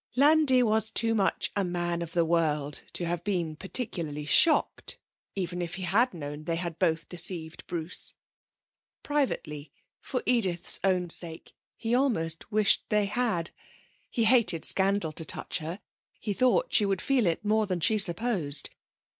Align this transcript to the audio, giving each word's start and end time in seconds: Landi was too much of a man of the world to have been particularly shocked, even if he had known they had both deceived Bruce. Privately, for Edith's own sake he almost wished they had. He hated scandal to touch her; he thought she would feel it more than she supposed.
Landi 0.15 0.63
was 0.63 0.89
too 0.89 1.13
much 1.13 1.51
of 1.55 1.61
a 1.61 1.63
man 1.63 2.01
of 2.01 2.13
the 2.13 2.25
world 2.25 2.81
to 2.93 3.05
have 3.05 3.23
been 3.23 3.55
particularly 3.55 4.25
shocked, 4.25 4.97
even 5.35 5.61
if 5.61 5.75
he 5.75 5.83
had 5.83 6.11
known 6.11 6.45
they 6.45 6.55
had 6.55 6.79
both 6.79 7.07
deceived 7.07 7.67
Bruce. 7.67 8.15
Privately, 9.03 9.71
for 9.99 10.23
Edith's 10.25 10.79
own 10.83 11.11
sake 11.11 11.53
he 11.77 11.93
almost 11.93 12.51
wished 12.51 12.81
they 12.89 13.05
had. 13.05 13.51
He 14.09 14.23
hated 14.23 14.65
scandal 14.65 15.11
to 15.11 15.23
touch 15.23 15.59
her; 15.59 15.79
he 16.19 16.33
thought 16.33 16.73
she 16.73 16.87
would 16.87 16.99
feel 16.99 17.27
it 17.27 17.45
more 17.45 17.67
than 17.67 17.79
she 17.79 17.99
supposed. 17.99 18.71